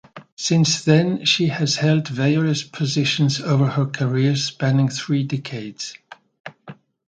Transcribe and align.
Since 0.35 0.83
then 0.83 1.25
she 1.25 1.45
has 1.49 1.75
held 1.75 2.07
various 2.07 2.63
positions 2.63 3.39
over 3.39 3.67
her 3.67 3.85
career 3.85 4.35
spanning 4.35 4.89
three 4.89 5.23
decades. 5.23 5.93